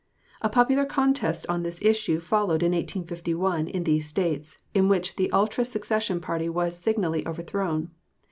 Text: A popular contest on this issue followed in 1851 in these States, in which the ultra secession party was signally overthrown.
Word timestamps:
A 0.41 0.49
popular 0.49 0.83
contest 0.83 1.45
on 1.47 1.61
this 1.61 1.79
issue 1.79 2.19
followed 2.19 2.63
in 2.63 2.71
1851 2.71 3.67
in 3.67 3.83
these 3.83 4.07
States, 4.07 4.57
in 4.73 4.89
which 4.89 5.15
the 5.15 5.31
ultra 5.31 5.63
secession 5.63 6.19
party 6.19 6.49
was 6.49 6.79
signally 6.79 7.23
overthrown. 7.27 7.91